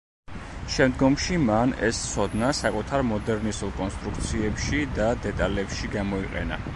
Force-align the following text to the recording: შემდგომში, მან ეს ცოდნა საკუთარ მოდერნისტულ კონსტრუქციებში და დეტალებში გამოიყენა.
შემდგომში, 0.75 1.35
მან 1.49 1.75
ეს 1.87 1.99
ცოდნა 2.13 2.49
საკუთარ 2.61 3.05
მოდერნისტულ 3.11 3.75
კონსტრუქციებში 3.83 4.81
და 4.97 5.11
დეტალებში 5.27 5.93
გამოიყენა. 5.99 6.61